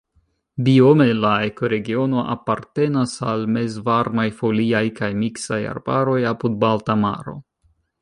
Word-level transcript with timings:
Biome 0.67 1.05
la 1.25 1.33
ekoregiono 1.49 2.23
apartenas 2.37 3.15
al 3.33 3.45
mezvarmaj 3.59 4.27
foliaj 4.41 4.85
kaj 5.01 5.13
miksaj 5.23 5.63
arbaroj 5.77 6.21
apud 6.35 6.61
Balta 6.67 7.01
Maro. 7.07 7.41